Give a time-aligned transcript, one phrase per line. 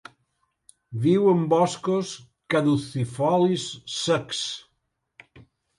[1.03, 2.15] Viu en boscos
[2.55, 4.45] caducifolis secs.